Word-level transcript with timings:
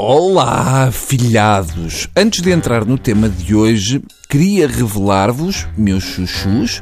Olá, 0.00 0.92
filhados! 0.92 2.06
Antes 2.14 2.40
de 2.40 2.52
entrar 2.52 2.84
no 2.84 2.96
tema 2.96 3.28
de 3.28 3.52
hoje, 3.52 4.00
queria 4.28 4.68
revelar-vos, 4.68 5.66
meus 5.76 6.04
chuchus, 6.04 6.80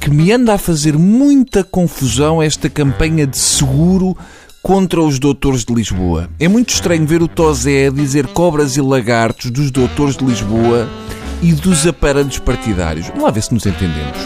que 0.00 0.10
me 0.10 0.32
anda 0.32 0.54
a 0.54 0.58
fazer 0.58 0.98
muita 0.98 1.62
confusão 1.62 2.42
esta 2.42 2.68
campanha 2.68 3.28
de 3.28 3.36
seguro 3.36 4.18
contra 4.60 5.00
os 5.00 5.20
doutores 5.20 5.64
de 5.64 5.72
Lisboa. 5.72 6.28
É 6.40 6.48
muito 6.48 6.70
estranho 6.70 7.06
ver 7.06 7.22
o 7.22 7.28
Tozé 7.28 7.92
dizer 7.92 8.26
cobras 8.26 8.76
e 8.76 8.80
lagartos 8.80 9.52
dos 9.52 9.70
doutores 9.70 10.16
de 10.16 10.24
Lisboa 10.24 10.88
e 11.40 11.52
dos 11.52 11.86
aparelhos 11.86 12.40
partidários. 12.40 13.06
Vamos 13.06 13.22
lá 13.22 13.30
ver 13.30 13.42
se 13.44 13.54
nos 13.54 13.66
entendemos. 13.66 14.18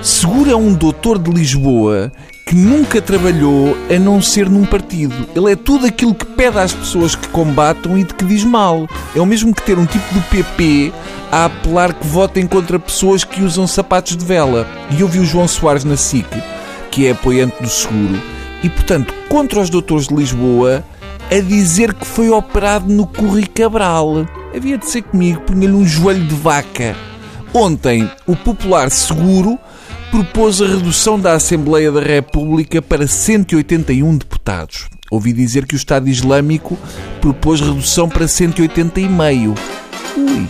Seguro 0.00 0.50
é 0.50 0.56
um 0.56 0.72
doutor 0.72 1.18
de 1.18 1.30
Lisboa 1.30 2.10
que 2.46 2.54
nunca 2.54 3.00
trabalhou 3.00 3.76
a 3.94 3.98
não 3.98 4.20
ser 4.20 4.48
num 4.48 4.64
partido. 4.64 5.14
Ele 5.34 5.52
é 5.52 5.56
tudo 5.56 5.86
aquilo 5.86 6.14
que 6.14 6.26
pede 6.26 6.58
às 6.58 6.72
pessoas 6.72 7.14
que 7.14 7.28
combatam 7.28 7.96
e 7.96 8.04
de 8.04 8.12
que 8.14 8.24
diz 8.24 8.44
mal. 8.44 8.86
É 9.16 9.20
o 9.20 9.26
mesmo 9.26 9.54
que 9.54 9.62
ter 9.62 9.78
um 9.78 9.86
tipo 9.86 10.12
do 10.12 10.20
PP 10.22 10.92
a 11.32 11.46
apelar 11.46 11.94
que 11.94 12.06
votem 12.06 12.46
contra 12.46 12.78
pessoas 12.78 13.24
que 13.24 13.42
usam 13.42 13.66
sapatos 13.66 14.16
de 14.16 14.24
vela. 14.24 14.66
E 14.90 15.00
eu 15.00 15.08
vi 15.08 15.20
o 15.20 15.24
João 15.24 15.48
Soares 15.48 15.84
na 15.84 15.96
SIC, 15.96 16.26
que 16.90 17.06
é 17.06 17.12
apoiante 17.12 17.62
do 17.62 17.68
seguro, 17.68 18.20
e 18.62 18.68
portanto 18.68 19.12
contra 19.28 19.60
os 19.60 19.70
doutores 19.70 20.06
de 20.06 20.14
Lisboa 20.14 20.84
a 21.30 21.40
dizer 21.40 21.94
que 21.94 22.06
foi 22.06 22.28
operado 22.30 22.92
no 22.92 23.06
Corri 23.06 23.46
Cabral. 23.46 24.26
Havia 24.54 24.78
de 24.78 24.88
ser 24.88 25.02
comigo, 25.02 25.40
punha-lhe 25.40 25.74
um 25.74 25.86
joelho 25.86 26.24
de 26.24 26.34
vaca. 26.34 26.94
Ontem, 27.56 28.10
o 28.26 28.34
popular 28.34 28.90
seguro 28.90 29.56
propôs 30.10 30.60
a 30.60 30.66
redução 30.66 31.20
da 31.20 31.34
Assembleia 31.34 31.92
da 31.92 32.00
República 32.00 32.82
para 32.82 33.06
181 33.06 34.18
deputados. 34.18 34.88
Ouvi 35.08 35.32
dizer 35.32 35.64
que 35.64 35.76
o 35.76 35.76
Estado 35.76 36.08
Islâmico 36.08 36.76
propôs 37.20 37.60
redução 37.60 38.08
para 38.08 38.26
180,5. 38.26 39.56
Ui, 40.16 40.48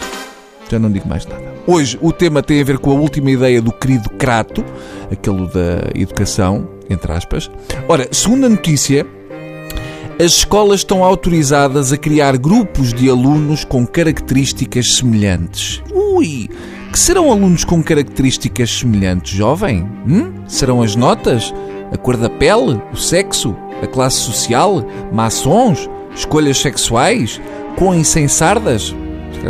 já 0.71 0.79
não 0.79 0.91
digo 0.91 1.07
mais 1.07 1.27
nada. 1.27 1.45
Hoje 1.67 1.99
o 2.01 2.11
tema 2.11 2.43
tem 2.43 2.63
a 2.63 2.65
ver 2.65 2.79
com 2.79 2.91
a 2.91 2.95
última 2.95 3.31
ideia 3.31 3.61
do 3.61 3.71
querido 3.71 4.09
Crato, 4.09 4.65
aquele 5.13 5.47
da 5.49 5.91
educação, 5.95 6.67
entre 6.89 7.13
aspas. 7.13 7.51
Ora, 7.87 8.09
segundo 8.13 8.47
a 8.47 8.49
notícia, 8.49 9.07
as 10.19 10.33
escolas 10.33 10.81
estão 10.81 11.03
autorizadas 11.03 11.93
a 11.93 11.97
criar 11.97 12.37
grupos 12.37 12.93
de 12.93 13.11
alunos 13.11 13.65
com 13.65 13.87
características 13.87 14.97
semelhantes. 14.97 15.83
Ui! 15.93 16.49
Que 16.93 16.99
serão 16.99 17.33
alunos 17.33 17.65
com 17.65 17.83
características 17.83 18.71
semelhantes, 18.71 19.33
jovem? 19.33 19.89
Hum? 20.07 20.33
Serão 20.47 20.83
as 20.83 20.95
notas? 20.95 21.53
A 21.93 21.99
cor 21.99 22.17
da 22.17 22.31
pele? 22.31 22.81
O 22.93 22.97
sexo? 22.97 23.57
A 23.83 23.87
classe 23.87 24.17
social? 24.17 24.87
Maçons? 25.13 25.91
Escolhas 26.15 26.59
sexuais? 26.59 27.41
Com 27.77 27.93
e 27.93 28.05
sem 28.05 28.29
sardas? 28.29 28.95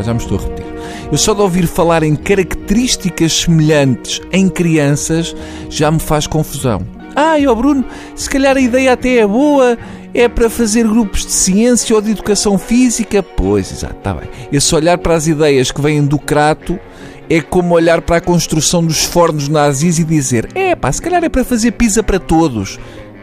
Já 0.02 0.14
me 0.14 0.20
estou 0.20 0.38
a 0.38 0.40
repetir. 0.40 0.64
Eu 1.12 1.18
só 1.18 1.34
de 1.34 1.42
ouvir 1.42 1.66
falar 1.66 2.02
em 2.02 2.16
características 2.16 3.42
semelhantes 3.42 4.22
em 4.32 4.48
crianças 4.48 5.36
já 5.68 5.90
me 5.90 6.00
faz 6.00 6.26
confusão. 6.26 6.80
Ah, 7.14 7.38
e 7.38 7.46
ó 7.46 7.54
Bruno, 7.54 7.84
se 8.16 8.28
calhar 8.28 8.56
a 8.56 8.60
ideia 8.60 8.92
até 8.94 9.18
é 9.18 9.26
boa, 9.26 9.78
é 10.14 10.28
para 10.28 10.48
fazer 10.48 10.86
grupos 10.86 11.26
de 11.26 11.32
ciência 11.32 11.94
ou 11.94 12.00
de 12.00 12.12
educação 12.12 12.56
física. 12.56 13.22
Pois, 13.22 13.72
exato, 13.72 13.96
está 13.96 14.14
bem. 14.14 14.28
Esse 14.52 14.72
olhar 14.74 14.96
para 14.96 15.14
as 15.16 15.26
ideias 15.26 15.72
que 15.72 15.82
vêm 15.82 16.06
do 16.06 16.18
crato 16.18 16.78
é 17.28 17.40
como 17.40 17.74
olhar 17.74 18.00
para 18.00 18.18
a 18.18 18.20
construção 18.20 18.84
dos 18.84 19.04
fornos 19.04 19.48
nazis 19.48 19.98
e 19.98 20.04
dizer: 20.04 20.48
é 20.54 20.76
pá, 20.76 20.92
se 20.92 21.02
calhar 21.02 21.24
é 21.24 21.28
para 21.28 21.44
fazer 21.44 21.72
pizza 21.72 22.02
para 22.02 22.20
todos. 22.20 22.78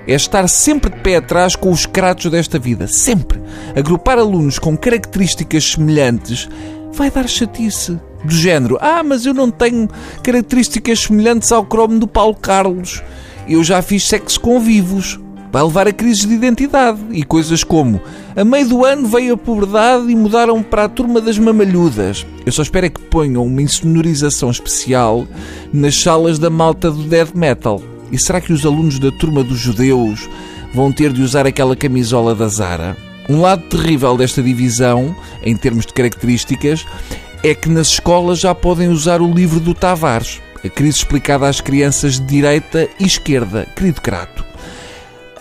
É 0.08 0.16
estar 0.16 0.48
sempre 0.50 0.90
de 0.90 1.00
pé 1.00 1.18
atrás 1.18 1.56
com 1.56 1.72
os 1.72 1.86
cratos 1.86 2.30
desta 2.32 2.58
vida. 2.58 2.88
Sempre. 2.88 3.40
Agrupar 3.76 4.18
alunos 4.18 4.58
com 4.58 4.76
características 4.76 5.74
semelhantes 5.74 6.50
vai 6.92 7.10
dar 7.10 7.30
chatice. 7.30 8.00
Do 8.26 8.34
género: 8.34 8.78
ah, 8.82 9.02
mas 9.04 9.26
eu 9.26 9.34
não 9.34 9.50
tenho 9.50 9.88
características 10.22 11.02
semelhantes 11.02 11.52
ao 11.52 11.64
cromo 11.64 11.98
do 11.98 12.08
Paulo 12.08 12.36
Carlos. 12.36 13.02
Eu 13.48 13.64
já 13.64 13.82
fiz 13.82 14.08
sexo 14.08 14.40
com 14.40 14.60
vivos 14.60 15.20
vai 15.52 15.64
levar 15.64 15.88
a 15.88 15.94
crises 15.94 16.26
de 16.26 16.34
identidade 16.34 17.00
e 17.12 17.24
coisas 17.24 17.64
como 17.64 18.02
a 18.36 18.46
meio 18.46 18.68
do 18.70 18.86
ano 18.86 19.08
veio 19.08 19.34
a 19.34 19.38
pobreza 19.38 20.06
e 20.08 20.16
mudaram 20.16 20.64
para 20.64 20.86
a 20.86 20.90
turma 20.90 21.20
das 21.20 21.38
mamalhudas. 21.38 22.26
Eu 22.46 22.52
só 22.52 22.62
espero 22.62 22.86
é 22.86 22.90
que 22.90 23.02
ponham 23.02 23.46
uma 23.46 23.62
insonorização 23.62 24.50
especial 24.50 25.28
nas 25.74 26.00
salas 26.00 26.40
da 26.40 26.50
malta 26.50 26.90
do 26.90 27.04
death 27.04 27.36
metal. 27.36 27.82
E 28.12 28.18
será 28.18 28.40
que 28.40 28.54
os 28.54 28.66
alunos 28.66 29.00
da 29.00 29.12
turma 29.12 29.44
dos 29.44 29.60
judeus 29.60 30.30
vão 30.74 30.92
ter 30.92 31.12
de 31.12 31.22
usar 31.22 31.46
aquela 31.46 31.76
camisola 31.76 32.34
da 32.34 32.48
Zara? 32.48 32.96
Um 33.30 33.42
lado 33.42 33.64
terrível 33.64 34.18
desta 34.18 34.42
divisão, 34.42 35.16
em 35.44 35.56
termos 35.56 35.86
de 35.86 35.94
características, 35.94 36.86
é 37.44 37.54
que 37.54 37.70
nas 37.70 37.88
escolas 37.88 38.40
já 38.40 38.56
podem 38.56 38.88
usar 38.88 39.22
o 39.22 39.32
livro 39.32 39.60
do 39.60 39.74
Tavares, 39.74 40.42
a 40.64 40.70
crise 40.70 40.98
explicada 40.98 41.48
às 41.48 41.60
crianças 41.60 42.20
de 42.20 42.26
direita 42.26 42.88
e 43.00 43.06
esquerda, 43.06 43.68
querido 43.76 44.02
Crato. 44.02 44.51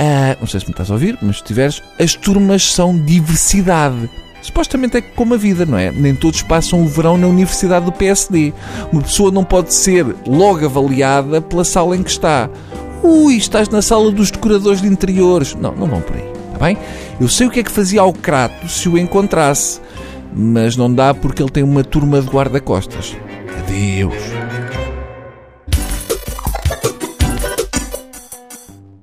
Uh, 0.01 0.35
não 0.41 0.47
sei 0.47 0.61
se 0.61 0.67
me 0.67 0.73
estás 0.73 0.91
a 0.91 0.95
ouvir, 0.95 1.19
mas 1.21 1.39
se 1.39 1.45
tiveres, 1.45 1.83
as 1.99 2.15
turmas 2.15 2.73
são 2.73 2.99
diversidade. 2.99 4.09
Supostamente 4.41 4.97
é 4.97 5.03
como 5.03 5.35
a 5.35 5.37
vida, 5.37 5.67
não 5.67 5.77
é? 5.77 5.93
Nem 5.93 6.15
todos 6.15 6.41
passam 6.41 6.81
o 6.81 6.89
verão 6.89 7.19
na 7.19 7.27
Universidade 7.27 7.85
do 7.85 7.93
PSD. 7.93 8.55
Uma 8.91 9.03
pessoa 9.03 9.31
não 9.31 9.45
pode 9.45 9.75
ser 9.75 10.07
logo 10.27 10.65
avaliada 10.65 11.43
pela 11.43 11.65
sala 11.65 11.95
em 11.95 12.03
que 12.03 12.11
está. 12.11 12.49
Ui, 13.03 13.37
estás 13.37 13.69
na 13.69 13.83
sala 13.83 14.11
dos 14.11 14.31
decoradores 14.31 14.81
de 14.81 14.89
interiores. 14.89 15.55
Não, 15.55 15.75
não 15.75 15.87
vão 15.87 16.01
por 16.01 16.17
aí, 16.17 16.25
está 16.47 16.65
bem? 16.65 16.79
Eu 17.21 17.29
sei 17.29 17.47
o 17.47 17.51
que 17.51 17.61
é 17.61 17.63
que 17.63 17.71
fazia 17.71 18.01
ao 18.01 18.15
Crato 18.15 18.67
se 18.69 18.89
o 18.89 18.97
encontrasse, 18.97 19.81
mas 20.35 20.77
não 20.77 20.93
dá 20.93 21.13
porque 21.13 21.43
ele 21.43 21.51
tem 21.51 21.63
uma 21.63 21.85
turma 21.85 22.23
de 22.23 22.29
guarda-costas. 22.29 23.15
Adeus. 23.59 24.15